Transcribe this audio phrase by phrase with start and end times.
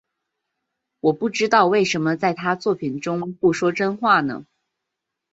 [1.01, 4.47] 我不知道为什么在他作品中不说真话呢？